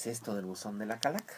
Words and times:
es 0.00 0.06
esto 0.06 0.34
del 0.34 0.46
buzón 0.46 0.78
de 0.78 0.86
la 0.86 0.98
calaca. 0.98 1.34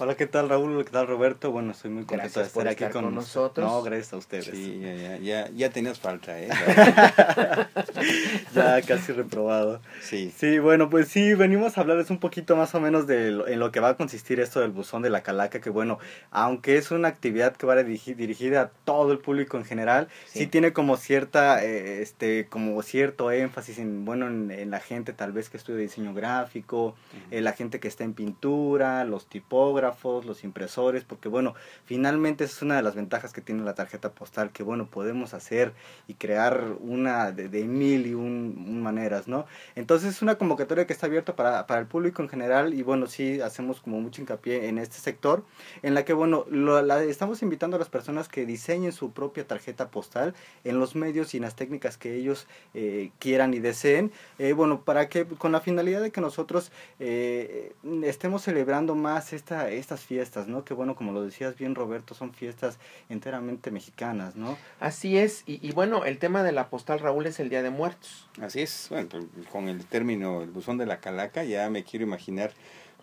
Hola, 0.00 0.14
¿qué 0.16 0.28
tal 0.28 0.48
Raúl? 0.48 0.84
¿Qué 0.84 0.92
tal 0.92 1.08
Roberto? 1.08 1.50
Bueno, 1.50 1.72
estoy 1.72 1.90
muy 1.90 2.04
contento 2.04 2.38
de 2.38 2.46
estar 2.46 2.62
por 2.62 2.68
aquí 2.68 2.84
estar 2.84 2.92
con, 2.92 3.06
con 3.06 3.16
nosotros. 3.16 3.68
No, 3.68 3.82
gracias 3.82 4.12
a 4.12 4.16
ustedes. 4.18 4.44
Sí, 4.44 4.78
ya, 4.80 4.94
ya, 4.94 5.16
ya, 5.18 5.48
ya 5.50 5.70
tenías 5.70 5.98
falta, 5.98 6.40
¿eh? 6.40 6.48
ya 8.54 8.80
casi 8.82 9.10
reprobado. 9.10 9.80
Sí. 10.00 10.32
Sí, 10.36 10.60
bueno, 10.60 10.88
pues 10.88 11.08
sí, 11.08 11.34
venimos 11.34 11.76
a 11.76 11.80
hablarles 11.80 12.10
un 12.10 12.18
poquito 12.18 12.54
más 12.54 12.76
o 12.76 12.80
menos 12.80 13.08
de 13.08 13.32
lo, 13.32 13.48
en 13.48 13.58
lo 13.58 13.72
que 13.72 13.80
va 13.80 13.88
a 13.88 13.96
consistir 13.96 14.38
esto 14.38 14.60
del 14.60 14.70
buzón 14.70 15.02
de 15.02 15.10
la 15.10 15.24
calaca, 15.24 15.60
que 15.60 15.70
bueno, 15.70 15.98
aunque 16.30 16.76
es 16.76 16.92
una 16.92 17.08
actividad 17.08 17.56
que 17.56 17.66
va 17.66 17.74
dirigi- 17.82 18.14
dirigida 18.14 18.60
a 18.60 18.68
todo 18.84 19.10
el 19.10 19.18
público 19.18 19.56
en 19.56 19.64
general, 19.64 20.06
sí, 20.26 20.40
Sí. 20.40 20.46
tiene 20.46 20.72
como 20.72 20.96
cierta, 20.96 21.64
eh, 21.64 22.02
este, 22.02 22.46
como 22.46 22.80
cierto 22.82 23.32
énfasis 23.32 23.80
en, 23.80 24.04
bueno, 24.04 24.28
en, 24.28 24.52
en 24.52 24.70
la 24.70 24.78
gente 24.78 25.12
tal 25.12 25.32
vez 25.32 25.48
que 25.48 25.56
estudia 25.56 25.80
diseño 25.80 26.14
gráfico, 26.14 26.94
eh, 27.32 27.40
la 27.40 27.52
gente 27.52 27.80
que 27.80 27.88
está 27.88 28.04
en 28.04 28.14
pintura, 28.14 29.02
los 29.04 29.26
tipógrafos, 29.26 29.87
los 30.24 30.44
impresores, 30.44 31.04
porque 31.04 31.28
bueno, 31.28 31.54
finalmente 31.84 32.44
esa 32.44 32.54
es 32.56 32.62
una 32.62 32.76
de 32.76 32.82
las 32.82 32.94
ventajas 32.94 33.32
que 33.32 33.40
tiene 33.40 33.62
la 33.64 33.74
tarjeta 33.74 34.10
postal, 34.12 34.50
que 34.50 34.62
bueno, 34.62 34.86
podemos 34.86 35.34
hacer 35.34 35.72
y 36.06 36.14
crear 36.14 36.72
una 36.80 37.32
de, 37.32 37.48
de 37.48 37.64
mil 37.64 38.06
y 38.06 38.14
un, 38.14 38.64
un 38.68 38.82
maneras, 38.82 39.28
¿no? 39.28 39.46
Entonces 39.74 40.14
es 40.14 40.22
una 40.22 40.36
convocatoria 40.36 40.86
que 40.86 40.92
está 40.92 41.06
abierta 41.06 41.34
para, 41.36 41.66
para 41.66 41.80
el 41.80 41.86
público 41.86 42.22
en 42.22 42.28
general 42.28 42.74
y 42.74 42.82
bueno, 42.82 43.06
sí 43.06 43.40
hacemos 43.40 43.80
como 43.80 44.00
mucho 44.00 44.20
hincapié 44.20 44.68
en 44.68 44.78
este 44.78 44.98
sector, 44.98 45.44
en 45.82 45.94
la 45.94 46.04
que 46.04 46.12
bueno, 46.12 46.44
lo- 46.50 46.82
la- 46.82 47.02
estamos 47.02 47.42
invitando 47.42 47.76
a 47.76 47.78
las 47.78 47.88
personas 47.88 48.28
que 48.28 48.46
diseñen 48.46 48.92
su 48.92 49.12
propia 49.12 49.46
tarjeta 49.46 49.88
postal 49.90 50.34
en 50.64 50.78
los 50.78 50.94
medios 50.96 51.34
y 51.34 51.38
en 51.38 51.44
las 51.44 51.54
técnicas 51.56 51.96
que 51.98 52.14
ellos 52.14 52.46
eh, 52.74 53.10
quieran 53.18 53.54
y 53.54 53.58
deseen, 53.60 54.12
eh, 54.38 54.52
bueno, 54.52 54.82
para 54.82 55.08
que 55.08 55.24
con 55.26 55.52
la 55.52 55.60
finalidad 55.60 56.00
de 56.00 56.10
que 56.10 56.20
nosotros 56.20 56.70
eh, 57.00 57.72
estemos 58.02 58.42
celebrando 58.42 58.94
más 58.94 59.32
esta, 59.32 59.70
estas 59.78 60.00
fiestas, 60.00 60.48
¿no? 60.48 60.64
Que 60.64 60.74
bueno, 60.74 60.94
como 60.94 61.12
lo 61.12 61.22
decías 61.22 61.56
bien 61.56 61.74
Roberto, 61.74 62.14
son 62.14 62.32
fiestas 62.32 62.78
enteramente 63.08 63.70
mexicanas, 63.70 64.36
¿no? 64.36 64.56
Así 64.80 65.18
es, 65.18 65.42
y, 65.46 65.66
y 65.66 65.72
bueno, 65.72 66.04
el 66.04 66.18
tema 66.18 66.42
de 66.42 66.52
la 66.52 66.68
postal 66.68 67.00
Raúl 67.00 67.26
es 67.26 67.40
el 67.40 67.48
Día 67.48 67.62
de 67.62 67.70
Muertos. 67.70 68.28
Así 68.40 68.60
es, 68.60 68.88
bueno, 68.90 69.08
con 69.50 69.68
el 69.68 69.84
término 69.86 70.42
el 70.42 70.50
buzón 70.50 70.78
de 70.78 70.86
la 70.86 71.00
calaca 71.00 71.44
ya 71.44 71.68
me 71.70 71.84
quiero 71.84 72.04
imaginar 72.04 72.52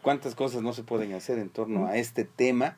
cuántas 0.02 0.36
cosas 0.36 0.62
no 0.62 0.73
se 0.73 0.84
pueden 0.84 1.14
hacer 1.14 1.40
en 1.40 1.50
torno 1.50 1.88
a 1.88 1.98
este 1.98 2.26
tema 2.26 2.78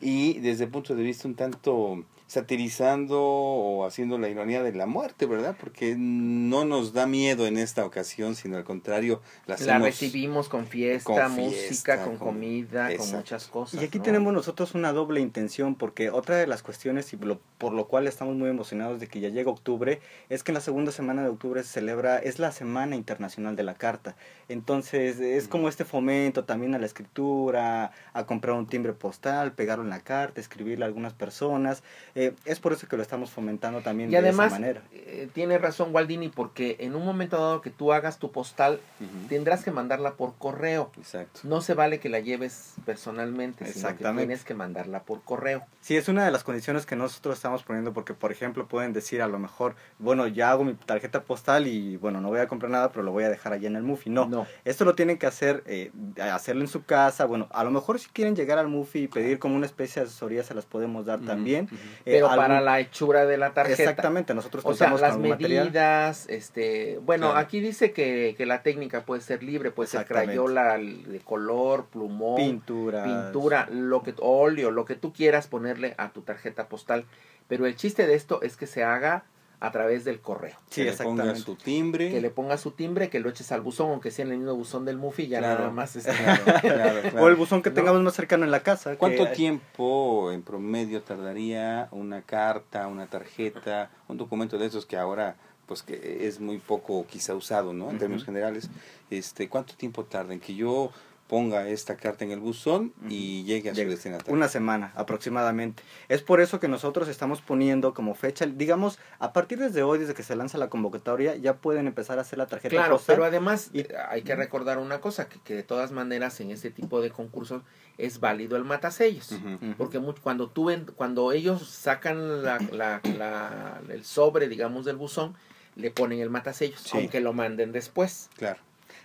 y 0.00 0.40
desde 0.40 0.64
el 0.64 0.70
punto 0.70 0.94
de 0.94 1.02
vista 1.02 1.28
un 1.28 1.34
tanto 1.34 2.04
satirizando 2.26 3.20
o 3.22 3.84
haciendo 3.86 4.18
la 4.18 4.28
ironía 4.28 4.62
de 4.62 4.72
la 4.72 4.86
muerte, 4.86 5.26
¿verdad? 5.26 5.56
Porque 5.58 5.94
no 5.98 6.64
nos 6.64 6.92
da 6.92 7.06
miedo 7.06 7.46
en 7.46 7.58
esta 7.58 7.84
ocasión, 7.84 8.34
sino 8.34 8.56
al 8.56 8.64
contrario, 8.64 9.20
la 9.46 9.54
La 9.54 9.54
hacemos 9.56 9.82
recibimos 9.82 10.48
con 10.48 10.66
fiesta, 10.66 11.04
con 11.28 11.32
música, 11.36 11.58
fiesta, 11.68 11.96
con, 12.04 12.16
con- 12.16 12.28
comida, 12.28 12.90
exacto. 12.90 13.10
con 13.10 13.18
muchas 13.20 13.46
cosas. 13.48 13.80
Y 13.82 13.84
aquí 13.84 13.98
¿no? 13.98 14.04
tenemos 14.04 14.32
nosotros 14.32 14.74
una 14.74 14.92
doble 14.92 15.20
intención, 15.20 15.74
porque 15.74 16.10
otra 16.10 16.36
de 16.36 16.46
las 16.46 16.62
cuestiones 16.62 17.12
y 17.12 17.16
lo- 17.18 17.40
por 17.58 17.72
lo 17.72 17.86
cual 17.88 18.06
estamos 18.06 18.34
muy 18.36 18.48
emocionados 18.48 19.00
de 19.00 19.06
que 19.06 19.20
ya 19.20 19.28
llega 19.28 19.50
octubre, 19.50 20.00
es 20.28 20.42
que 20.42 20.50
en 20.52 20.54
la 20.54 20.60
segunda 20.60 20.92
semana 20.92 21.22
de 21.22 21.28
octubre 21.28 21.62
se 21.62 21.68
celebra, 21.70 22.18
es 22.18 22.38
la 22.38 22.52
Semana 22.52 22.96
Internacional 22.96 23.56
de 23.56 23.62
la 23.62 23.74
Carta. 23.74 24.16
Entonces 24.48 25.20
es 25.20 25.48
como 25.48 25.68
este 25.68 25.84
fomento 25.84 26.44
también 26.44 26.74
a 26.74 26.78
la 26.78 26.86
escritura, 26.86 27.92
a 28.12 28.26
comprar 28.26 28.56
un 28.56 28.66
timbre 28.66 28.92
postal, 28.92 29.52
pegarlo 29.52 29.84
en 29.84 29.90
la 29.90 30.00
carta, 30.00 30.40
escribirle 30.40 30.84
a 30.84 30.88
algunas 30.88 31.12
personas. 31.14 31.82
Eh, 32.16 32.32
es 32.44 32.60
por 32.60 32.72
eso 32.72 32.86
que 32.86 32.96
lo 32.96 33.02
estamos 33.02 33.30
fomentando 33.30 33.80
también 33.80 34.08
Y 34.08 34.12
de 34.12 34.18
además, 34.18 34.46
esa 34.48 34.60
manera. 34.60 34.82
eh, 34.92 35.28
tiene 35.32 35.58
razón 35.58 35.88
Waldini, 35.92 36.28
porque 36.28 36.76
en 36.78 36.94
un 36.94 37.04
momento 37.04 37.36
dado 37.36 37.60
que 37.60 37.70
tú 37.70 37.92
hagas 37.92 38.18
tu 38.18 38.30
postal, 38.30 38.80
tendrás 39.28 39.64
que 39.64 39.70
mandarla 39.70 40.14
por 40.14 40.34
correo. 40.36 40.90
Exacto. 40.96 41.40
No 41.44 41.60
se 41.60 41.74
vale 41.74 41.98
que 42.00 42.08
la 42.08 42.20
lleves 42.20 42.74
personalmente, 42.86 43.66
sino 43.66 43.88
que 43.96 44.04
tienes 44.04 44.44
que 44.44 44.54
mandarla 44.54 45.02
por 45.02 45.22
correo. 45.22 45.64
Sí, 45.80 45.96
es 45.96 46.08
una 46.08 46.24
de 46.24 46.30
las 46.30 46.44
condiciones 46.44 46.86
que 46.86 46.96
nosotros 46.96 47.36
estamos 47.36 47.62
poniendo 47.62 47.92
porque, 47.92 48.14
por 48.14 48.30
ejemplo, 48.32 48.66
pueden 48.68 48.92
decir 48.92 49.20
a 49.20 49.26
lo 49.26 49.38
mejor, 49.38 49.74
bueno, 49.98 50.26
ya 50.28 50.50
hago 50.52 50.64
mi 50.64 50.74
tarjeta 50.74 51.22
postal 51.22 51.66
y, 51.66 51.96
bueno, 51.96 52.20
no 52.20 52.28
voy 52.28 52.40
a 52.40 52.48
comprar 52.48 52.70
nada, 52.70 52.90
pero 52.92 53.02
lo 53.02 53.10
voy 53.12 53.24
a 53.24 53.28
dejar 53.28 53.52
allá 53.52 53.66
en 53.68 53.76
el 53.76 53.82
Mufi. 53.82 54.08
No, 54.10 54.26
No. 54.26 54.46
esto 54.64 54.84
lo 54.84 54.94
tienen 54.94 55.18
que 55.18 55.26
hacer, 55.26 55.62
eh, 55.66 55.90
hacerlo 56.20 56.62
en 56.62 56.68
su 56.68 56.84
casa. 56.84 57.24
Bueno, 57.26 57.48
a 57.50 57.64
lo 57.64 57.70
mejor 57.70 57.98
si 57.98 58.08
quieren 58.08 58.36
llegar 58.36 58.58
al 58.58 58.68
Mufi 58.68 59.00
y 59.00 59.08
pedir 59.08 59.38
como 59.38 59.56
una 59.56 59.66
especie 59.66 60.02
de 60.02 60.08
asesoría, 60.08 60.44
se 60.44 60.54
las 60.54 60.64
podemos 60.64 61.04
dar 61.06 61.20
también. 61.20 61.68
Eh, 62.03 62.03
Pero 62.04 62.28
algún- 62.28 62.44
para 62.44 62.60
la 62.60 62.80
hechura 62.80 63.24
de 63.26 63.38
la 63.38 63.54
tarjeta. 63.54 63.82
Exactamente, 63.82 64.34
nosotros 64.34 64.62
O 64.66 64.74
sea, 64.74 64.90
las 64.90 65.16
material. 65.18 65.64
medidas, 65.64 66.28
este, 66.28 66.98
bueno, 67.02 67.28
Claro. 67.30 67.40
aquí 67.40 67.60
dice 67.60 67.92
que, 67.92 68.34
que 68.36 68.44
la 68.46 68.62
técnica 68.62 69.04
puede 69.06 69.22
ser 69.22 69.42
libre, 69.42 69.70
puede 69.70 69.88
ser 69.88 70.04
crayola 70.04 70.76
de 70.76 71.20
color, 71.24 71.86
plumón, 71.86 72.36
Pintura. 72.36 73.04
pintura, 73.04 73.68
lo 73.70 74.02
que 74.02 74.14
óleo, 74.18 74.70
lo 74.70 74.84
que 74.84 74.96
tú 74.96 75.12
quieras 75.12 75.46
ponerle 75.46 75.94
a 75.96 76.10
tu 76.10 76.20
tarjeta 76.22 76.68
postal. 76.68 77.06
Pero 77.48 77.66
el 77.66 77.76
chiste 77.76 78.06
de 78.06 78.14
esto 78.14 78.42
es 78.42 78.56
que 78.56 78.66
se 78.66 78.84
haga 78.84 79.24
a 79.60 79.70
través 79.70 80.04
del 80.04 80.20
correo. 80.20 80.56
Sí, 80.70 80.82
que 80.84 80.90
le 80.90 80.96
ponga 80.96 81.34
su 81.36 81.54
timbre. 81.56 82.10
Que 82.10 82.20
le 82.20 82.30
ponga 82.30 82.56
su 82.58 82.72
timbre, 82.72 83.08
que 83.08 83.20
lo 83.20 83.28
eches 83.30 83.50
al 83.52 83.60
buzón, 83.62 83.90
aunque 83.90 84.10
sea 84.10 84.24
en 84.26 84.32
el 84.32 84.38
mismo 84.38 84.54
buzón 84.54 84.84
del 84.84 84.96
Mufi, 84.98 85.28
ya 85.28 85.38
Claro. 85.38 85.60
nada 85.60 85.70
más. 85.70 85.96
este, 85.96 86.12
Claro, 86.12 86.42
claro, 86.60 86.60
claro. 87.10 87.22
O 87.24 87.28
el 87.28 87.34
buzón 87.36 87.62
que 87.62 87.70
¿No? 87.70 87.74
tengamos 87.76 88.02
más 88.02 88.14
cercano 88.14 88.44
en 88.44 88.50
la 88.50 88.60
casa. 88.60 88.96
¿Cuánto 88.96 89.24
que- 89.24 89.30
tiempo 89.30 90.32
en 90.32 90.42
promedio 90.42 91.02
tardaría 91.02 91.88
una 91.92 92.22
carta, 92.22 92.86
una 92.88 93.06
tarjeta, 93.06 93.90
un 94.08 94.16
documento 94.16 94.58
de 94.58 94.66
esos 94.66 94.86
que 94.86 94.96
ahora 94.96 95.36
pues 95.66 95.82
que 95.82 96.26
es 96.26 96.40
muy 96.40 96.58
poco 96.58 97.06
quizá 97.06 97.34
usado, 97.34 97.72
¿no? 97.72 97.90
En 97.90 97.98
términos 97.98 98.24
generales, 98.26 98.68
este, 99.08 99.48
¿cuánto 99.48 99.74
tiempo 99.74 100.04
tarda 100.04 100.34
en 100.34 100.40
que 100.40 100.54
yo 100.54 100.90
ponga 101.26 101.68
esta 101.68 101.96
carta 101.96 102.24
en 102.24 102.30
el 102.30 102.40
buzón 102.40 102.92
y 103.08 103.44
llegue 103.44 103.70
a 103.70 103.74
su 103.74 103.80
destinatario? 103.82 104.32
Una 104.32 104.48
semana 104.48 104.92
aproximadamente. 104.94 105.82
Es 106.08 106.22
por 106.22 106.40
eso 106.40 106.60
que 106.60 106.68
nosotros 106.68 107.08
estamos 107.08 107.40
poniendo 107.40 107.94
como 107.94 108.14
fecha, 108.14 108.46
digamos, 108.46 108.98
a 109.18 109.32
partir 109.32 109.58
desde 109.58 109.82
hoy, 109.82 109.98
desde 109.98 110.14
que 110.14 110.22
se 110.22 110.36
lanza 110.36 110.58
la 110.58 110.68
convocatoria, 110.68 111.36
ya 111.36 111.54
pueden 111.56 111.86
empezar 111.86 112.18
a 112.18 112.22
hacer 112.22 112.38
la 112.38 112.46
tarjeta 112.46 112.74
Claro, 112.76 112.96
postal. 112.96 113.16
pero 113.16 113.24
además 113.26 113.70
Y- 113.72 113.80
eh, 113.80 113.88
hay 114.10 114.22
que 114.22 114.36
recordar 114.36 114.78
una 114.78 115.00
cosa, 115.00 115.28
que, 115.28 115.38
que 115.40 115.54
de 115.54 115.62
todas 115.62 115.92
maneras 115.92 116.38
en 116.40 116.50
este 116.50 116.70
tipo 116.70 117.00
de 117.00 117.10
concursos 117.10 117.62
es 117.96 118.20
válido 118.20 118.56
el 118.56 118.64
matasellos. 118.64 119.32
Ujú. 119.32 119.74
Porque 119.78 120.00
much- 120.00 120.20
cuando 120.20 120.48
tú 120.50 120.66
ven- 120.66 120.86
cuando 120.94 121.32
ellos 121.32 121.66
sacan 121.68 122.42
la, 122.42 122.58
la- 122.72 123.00
la- 123.16 123.80
el 123.88 124.04
sobre, 124.04 124.48
digamos, 124.48 124.84
del 124.84 124.96
buzón, 124.96 125.34
le 125.76 125.90
ponen 125.90 126.20
el 126.20 126.28
matasellos, 126.30 126.80
Sí. 126.82 126.90
aunque 126.98 127.20
lo 127.20 127.32
manden 127.32 127.72
después. 127.72 128.28
Claro. 128.36 128.60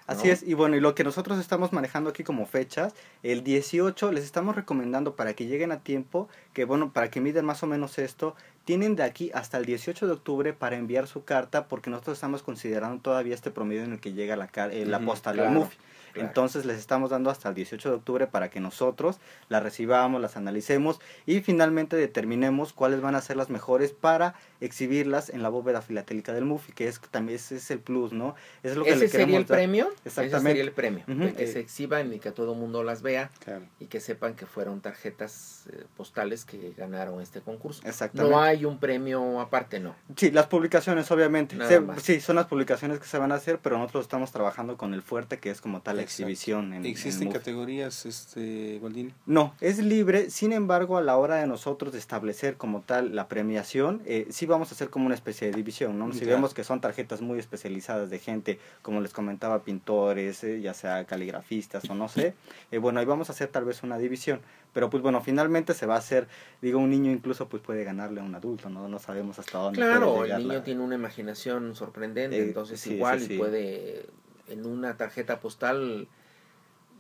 Así 0.09 0.27
¿no? 0.27 0.33
es, 0.33 0.43
y 0.43 0.55
bueno, 0.55 0.75
y 0.75 0.79
lo 0.79 0.95
que 0.95 1.03
nosotros 1.03 1.37
estamos 1.39 1.71
manejando 1.71 2.09
aquí 2.09 2.23
como 2.23 2.47
fechas, 2.47 2.95
el 3.21 3.43
18 3.43 4.11
les 4.11 4.23
estamos 4.23 4.55
recomendando 4.55 5.15
para 5.15 5.33
que 5.35 5.45
lleguen 5.45 5.71
a 5.71 5.81
tiempo, 5.81 6.27
que 6.53 6.65
bueno, 6.65 6.91
para 6.91 7.11
que 7.11 7.21
miden 7.21 7.45
más 7.45 7.61
o 7.61 7.67
menos 7.67 7.99
esto, 7.99 8.35
tienen 8.69 8.95
de 8.95 9.01
aquí 9.01 9.31
hasta 9.33 9.57
el 9.57 9.65
18 9.65 10.05
de 10.05 10.13
octubre 10.13 10.53
para 10.53 10.75
enviar 10.75 11.07
su 11.07 11.23
carta, 11.23 11.67
porque 11.67 11.89
nosotros 11.89 12.17
estamos 12.17 12.43
considerando 12.43 13.01
todavía 13.01 13.33
este 13.33 13.49
promedio 13.49 13.83
en 13.83 13.93
el 13.93 13.99
que 13.99 14.13
llega 14.13 14.35
la, 14.35 14.45
car- 14.45 14.71
eh, 14.71 14.85
la 14.85 14.97
Ujú, 14.97 15.07
postal 15.07 15.39
al 15.39 15.45
claro, 15.47 15.59
MUFI. 15.61 15.75
claro. 16.13 16.27
Entonces 16.27 16.65
les 16.65 16.77
estamos 16.77 17.09
dando 17.09 17.31
hasta 17.31 17.49
el 17.49 17.55
18 17.55 17.89
de 17.89 17.95
octubre 17.95 18.27
para 18.27 18.49
que 18.51 18.59
nosotros 18.59 19.17
las 19.47 19.63
recibamos, 19.63 20.21
las 20.21 20.37
analicemos 20.37 20.99
y 21.25 21.39
finalmente 21.41 21.95
determinemos 21.95 22.71
cuáles 22.73 23.01
van 23.01 23.15
a 23.15 23.21
ser 23.21 23.37
las 23.37 23.49
mejores 23.49 23.91
para 23.91 24.35
exhibirlas 24.61 25.29
en 25.29 25.41
la 25.41 25.49
bóveda 25.49 25.81
filatélica 25.81 26.33
del 26.33 26.45
MUFI, 26.45 26.73
que 26.73 26.87
es 26.87 26.99
también 27.11 27.37
ese 27.37 27.55
es 27.55 27.71
el 27.71 27.79
plus, 27.79 28.11
¿no? 28.11 28.35
Es 28.61 28.75
lo 28.75 28.83
que 28.83 28.89
Ese 28.91 28.99
le 28.99 29.07
sería 29.07 29.25
queremos 29.25 29.41
el 29.41 29.47
dar. 29.47 29.57
premio. 29.57 29.87
Ese 30.03 30.07
Exactamente. 30.25 30.49
sería 30.49 30.63
el 30.63 30.71
premio. 30.73 31.03
Ujú, 31.07 31.19
de 31.25 31.33
que 31.33 31.43
eh. 31.45 31.47
se 31.47 31.59
exhiban 31.59 32.13
y 32.13 32.19
que 32.19 32.31
todo 32.31 32.53
el 32.53 32.59
mundo 32.59 32.83
las 32.83 33.01
vea 33.01 33.31
Claro. 33.43 33.63
y 33.79 33.85
que 33.85 33.99
sepan 34.01 34.35
que 34.35 34.45
fueron 34.45 34.81
tarjetas 34.81 35.67
eh, 35.71 35.85
postales 35.95 36.43
que 36.45 36.73
ganaron 36.77 37.21
este 37.21 37.39
concurso. 37.41 37.81
Exactamente. 37.85 38.31
No 38.35 38.41
hay 38.41 38.58
un 38.65 38.79
premio 38.79 39.39
aparte, 39.39 39.79
no. 39.79 39.95
Sí, 40.15 40.31
las 40.31 40.47
publicaciones, 40.47 41.09
obviamente. 41.11 41.55
Nada 41.55 41.69
Se- 41.69 41.79
más. 41.79 42.01
sí, 42.01 42.19
son 42.21 42.35
las 42.35 42.47
publicaciones 42.47 42.99
que 42.99 43.05
se 43.07 43.17
van 43.17 43.31
a 43.31 43.35
hacer, 43.35 43.59
pero 43.61 43.77
nosotros 43.77 44.03
estamos 44.05 44.31
trabajando 44.31 44.77
con 44.77 44.93
el 44.93 45.01
fuerte, 45.01 45.37
que 45.39 45.49
es 45.49 45.61
como 45.61 45.81
tal 45.81 45.97
la 45.97 46.03
Exacto. 46.03 46.23
exhibición. 46.23 46.73
En, 46.73 46.85
en 46.85 46.85
¿Existen 46.85 47.27
MUFI. 47.27 47.37
categorías, 47.39 48.05
este, 48.05 48.77
Gualdini? 48.79 49.13
No, 49.25 49.53
es 49.61 49.79
libre. 49.79 50.29
Sin 50.29 50.53
embargo, 50.53 50.97
a 50.97 51.01
la 51.01 51.17
hora 51.17 51.35
de 51.35 51.47
nosotros 51.47 51.93
de 51.93 51.99
establecer 51.99 52.57
como 52.57 52.81
tal 52.81 53.15
la 53.15 53.27
premiación, 53.27 54.01
eh, 54.05 54.27
sí 54.29 54.45
vamos 54.45 54.71
a 54.71 54.75
hacer 54.75 54.89
como 54.89 55.05
una 55.05 55.15
especie 55.15 55.49
de 55.49 55.55
división, 55.55 55.97
¿no? 55.99 56.11
Si 56.13 56.25
vemos 56.25 56.53
que 56.53 56.63
son 56.63 56.81
tarjetas 56.81 57.21
muy 57.21 57.39
especializadas 57.39 58.09
de 58.09 58.19
gente, 58.19 58.59
como 58.81 59.01
les 59.01 59.13
comentaba, 59.13 59.63
pintores, 59.63 60.43
eh, 60.43 60.61
ya 60.61 60.73
sea 60.73 61.05
caligrafistas 61.05 61.89
o 61.89 61.95
no 61.95 62.07
sé, 62.09 62.33
eh, 62.71 62.77
bueno, 62.77 62.99
ahí 62.99 63.05
vamos 63.05 63.29
a 63.29 63.33
hacer 63.33 63.47
tal 63.49 63.65
vez 63.65 63.83
una 63.83 63.97
división. 63.97 64.39
Pero 64.71 64.91
pues 64.91 65.01
bueno, 65.01 65.19
finalmente 65.21 65.73
se 65.73 65.87
va 65.87 65.95
a 65.95 65.97
hacer, 65.97 66.27
digo, 66.61 66.77
un 66.79 66.91
niño 66.91 67.11
incluso 67.11 67.49
pues 67.49 67.63
puede 67.63 67.83
ganarle 67.83 68.21
a 68.21 68.23
un 68.23 68.35
adulto, 68.39 68.69
¿no? 68.69 68.87
No 68.87 68.99
sabemos 68.99 69.37
hasta 69.39 69.57
dónde. 69.59 69.77
Claro, 69.79 70.13
puede 70.15 70.31
el 70.31 70.37
niño 70.39 70.53
la- 70.55 70.63
tiene 70.63 70.81
una 70.81 70.95
imaginación 70.95 71.75
sorprendente, 71.75 72.37
Eh, 72.39 72.43
entonces 72.47 72.79
sí, 72.79 72.95
igual 72.95 73.19
sí, 73.21 73.33
y 73.33 73.37
puede 73.37 74.05
en 74.47 74.65
una 74.65 74.97
tarjeta 74.97 75.39
postal 75.39 76.07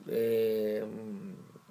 eh, 0.07 0.85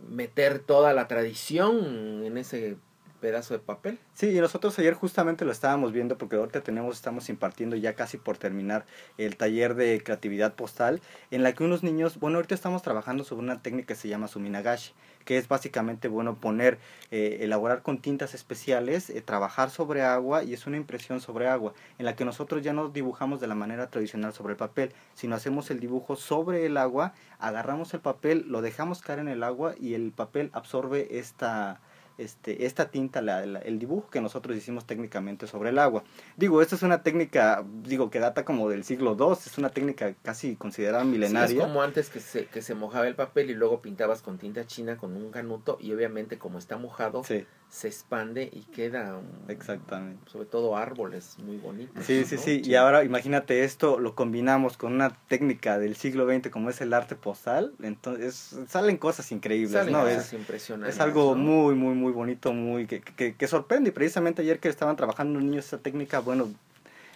meter 0.09 0.59
toda 0.61 0.93
la 0.93 1.09
tradición 1.09 2.25
en 2.25 2.39
ese 2.39 2.77
pedazo 3.21 3.55
de 3.55 3.61
papel. 3.61 3.99
Sí, 4.15 4.29
y 4.29 4.41
nosotros 4.41 4.79
ayer 4.79 4.95
justamente 4.95 5.45
lo 5.45 5.53
estábamos 5.53 5.93
viendo 5.93 6.19
porque 6.19 6.37
ahorita 6.37 6.63
tenemos, 6.63 6.97
estamos 6.97 7.29
impartiendo 7.29 7.77
ya 7.77 7.95
casi 7.95 8.17
por 8.17 8.39
terminar 8.39 8.87
el 9.19 9.37
taller 9.37 9.75
de 9.75 10.03
creatividad 10.03 10.55
postal, 10.55 11.01
en 11.31 11.43
la 11.43 11.53
que 11.53 11.65
unos 11.65 11.83
niños, 11.83 12.19
bueno, 12.19 12.37
ahorita 12.37 12.55
estamos 12.55 12.83
trabajando 12.83 13.25
sobre 13.25 13.43
una 13.43 13.63
técnica 13.63 13.89
que 13.89 13.95
se 13.95 14.09
llama 14.09 14.29
suminagashi, 14.29 14.93
que 15.25 15.37
es 15.37 15.49
básicamente, 15.49 16.09
bueno, 16.09 16.37
poner, 16.37 16.79
eh, 17.11 17.39
elaborar 17.41 17.83
con 17.83 18.01
tintas 18.01 18.35
especiales, 18.35 19.11
eh, 19.11 19.21
trabajar 19.21 19.71
sobre 19.71 20.03
agua 20.03 20.43
y 20.43 20.55
es 20.55 20.67
una 20.67 20.77
impresión 20.77 21.21
sobre 21.21 21.49
agua, 21.49 21.75
en 21.99 22.07
la 22.07 22.17
que 22.17 22.25
nosotros 22.25 22.63
ya 22.63 22.73
no 22.73 22.89
dibujamos 22.89 23.41
de 23.41 23.47
la 23.47 23.55
manera 23.55 23.91
tradicional 23.91 24.33
sobre 24.33 24.53
el 24.53 24.57
papel, 24.57 24.93
sino 25.15 25.35
hacemos 25.35 25.71
el 25.71 25.81
dibujo 25.81 26.17
sobre 26.17 26.65
el 26.67 26.77
agua, 26.77 27.13
agarramos 27.39 27.93
el 27.95 28.01
papel, 28.01 28.45
lo 28.49 28.63
dejamos 28.63 29.03
caer 29.03 29.19
en 29.19 29.29
el 29.29 29.43
agua 29.43 29.75
y 29.79 29.95
el 29.95 30.13
papel 30.13 30.51
absorbe 30.53 31.19
esta 31.19 31.81
este, 32.19 32.67
esta 32.67 32.91
tinta, 32.91 33.23
la, 33.23 33.43
el 33.43 33.79
dibujo 33.79 34.11
que 34.11 34.21
nosotros 34.21 34.57
hicimos 34.57 34.87
técnicamente 34.87 35.47
sobre 35.47 35.71
el 35.71 35.79
agua. 35.79 36.05
Digo, 36.37 36.61
esta 36.61 36.75
es 36.75 36.83
una 36.83 37.03
técnica, 37.03 37.65
digo, 37.83 38.11
que 38.11 38.19
data 38.19 38.45
como 38.45 38.69
del 38.69 38.85
siglo 38.85 39.17
II, 39.19 39.33
es 39.33 39.57
una 39.57 39.71
técnica 39.71 40.15
casi 40.23 40.57
considerada 40.57 41.05
milenaria. 41.05 41.57
es 41.57 41.67
como 41.67 41.83
antes 41.83 42.11
que 42.11 42.21
se, 42.21 42.47
que 42.47 42.61
se 42.61 42.75
mojaba 42.75 43.07
el 43.07 43.15
papel 43.15 43.51
y 43.51 43.55
luego 43.55 43.81
pintabas 43.81 44.21
con 44.23 44.39
tinta 44.39 44.67
china 44.67 44.97
con 44.97 45.17
un 45.17 45.31
canuto 45.31 45.79
y 45.81 45.93
obviamente 45.93 46.39
como 46.39 46.59
está 46.59 46.77
mojado, 46.77 47.23
se 47.71 47.89
expande 47.89 48.49
y 48.51 48.63
queda 48.75 49.21
exactamente. 49.49 50.31
sobre 50.31 50.47
todo 50.47 50.77
árboles 50.77 51.37
muy 51.39 51.59
bonitos 51.59 52.05
sí 52.05 52.25
sí 52.25 52.39
sí 52.39 52.63
y 52.65 52.75
ahora 52.77 53.05
imagínate 53.05 53.63
esto 53.63 53.99
lo 53.99 54.15
combinamos 54.15 54.79
con 54.79 54.95
una 54.95 55.11
técnica 55.29 55.79
del 55.79 55.95
siglo 55.95 56.27
XX 56.27 56.49
como 56.49 56.71
es 56.71 56.81
el 56.81 56.95
arte 56.95 57.15
postal 57.15 57.75
entonces 57.83 58.59
salen 58.69 58.97
cosas 58.97 59.31
increíbles 59.33 59.73
salen 59.73 59.93
no 59.93 60.03
cosas 60.03 60.33
impresionantes 60.33 60.95
es 60.95 61.01
algo 61.01 61.35
muy 61.35 61.75
muy 61.75 61.95
muy 61.95 62.13
bonito 62.13 62.55
muy 62.55 62.87
que, 62.87 63.03
que, 63.03 63.35
que 63.35 63.47
sorprende 63.47 63.91
y 63.91 63.93
precisamente 63.93 64.41
ayer 64.41 64.61
que 64.61 64.69
estaban 64.69 64.97
trabajando 64.97 65.39
niños 65.39 65.67
esa 65.67 65.79
técnica 65.79 66.21
bueno 66.21 66.49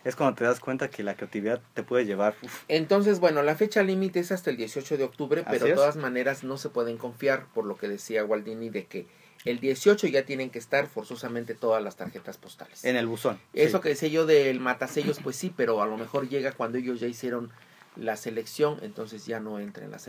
es 0.04 0.16
cuando 0.16 0.36
te 0.36 0.44
das 0.44 0.60
cuenta 0.60 0.90
que 0.90 1.02
la 1.02 1.14
creatividad 1.14 1.60
te 1.74 1.82
puede 1.82 2.04
llevar. 2.04 2.34
Entonces, 2.68 3.20
bueno, 3.20 3.42
la 3.42 3.54
fecha 3.54 3.82
límite 3.82 4.20
es 4.20 4.32
hasta 4.32 4.50
el 4.50 4.56
18 4.56 4.96
de 4.96 5.04
octubre, 5.04 5.44
pero 5.48 5.64
de 5.64 5.74
todas 5.74 5.96
maneras 5.96 6.42
no 6.42 6.58
se 6.58 6.70
pueden 6.70 6.96
confiar 6.98 7.46
por 7.54 7.64
lo 7.64 7.76
que 7.76 7.88
decía 7.88 8.24
Waldini 8.24 8.68
de 8.68 8.86
que 8.86 9.06
el 9.44 9.60
18 9.60 10.06
ya 10.06 10.24
tienen 10.24 10.50
que 10.50 10.58
estar 10.58 10.86
forzosamente 10.86 11.54
todas 11.54 11.82
las 11.82 11.96
tarjetas 11.96 12.38
postales. 12.38 12.84
En 12.84 12.96
el 12.96 13.06
buzón. 13.06 13.40
Eso 13.52 13.80
que 13.80 13.90
decía 13.90 14.08
yo 14.08 14.26
del 14.26 14.60
matasellos, 14.60 15.20
pues 15.22 15.36
sí, 15.36 15.52
pero 15.56 15.82
a 15.82 15.86
lo 15.86 15.96
mejor 15.96 16.28
llega 16.28 16.52
cuando 16.52 16.78
ellos 16.78 17.00
ya 17.00 17.06
hicieron 17.06 17.50
la 17.96 18.16
selección, 18.16 18.78
entonces 18.82 19.26
ya 19.26 19.40
no 19.40 19.58
entra 19.58 19.84
en 19.84 19.90
la 19.90 19.98
selección. 19.98 20.00